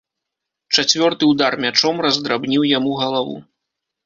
[0.75, 3.37] Чацвёрты ўдар мячом раздрабніў яму галаву.